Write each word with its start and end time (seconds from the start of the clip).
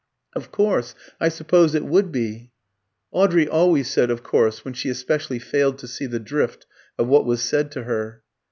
"Of 0.33 0.51
course, 0.51 0.95
I 1.19 1.29
suppose 1.29 1.75
it 1.75 1.85
would 1.85 2.11
be." 2.11 2.49
Audrey 3.11 3.47
always 3.47 3.87
said 3.87 4.09
"Of 4.09 4.23
course" 4.23 4.65
when 4.65 4.73
she 4.73 4.89
especially 4.89 5.37
failed 5.37 5.77
to 5.77 5.87
see 5.87 6.07
the 6.07 6.17
drift 6.19 6.65
of 6.97 7.07
what 7.07 7.23
was 7.23 7.43
said 7.43 7.69
to 7.73 7.83
her. 7.83 8.23